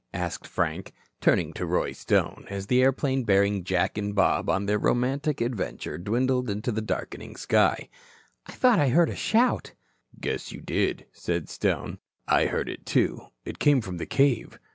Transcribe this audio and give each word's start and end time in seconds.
asked 0.15 0.47
Frank, 0.47 0.93
turning 1.19 1.53
to 1.53 1.63
Roy 1.63 1.91
Stone, 1.91 2.47
as 2.49 2.65
the 2.65 2.81
airplane 2.81 3.23
bearing 3.23 3.63
Jack 3.63 3.99
and 3.99 4.15
Bob 4.15 4.49
on 4.49 4.65
their 4.65 4.79
romantic 4.79 5.41
adventure 5.41 5.99
dwindled 5.99 6.49
in 6.49 6.61
the 6.61 6.81
darkening 6.81 7.35
sky. 7.35 7.87
"I 8.47 8.53
thought 8.53 8.79
I 8.79 8.89
heard 8.89 9.11
a 9.11 9.15
shout." 9.15 9.73
"Guess 10.19 10.51
you 10.51 10.59
did," 10.59 11.05
said 11.13 11.49
Stone. 11.49 11.99
"I 12.27 12.45
heard 12.47 12.67
it, 12.67 12.83
too. 12.87 13.27
It 13.45 13.59
came 13.59 13.79
from 13.79 13.97
the 13.97 14.07
cave." 14.07 14.57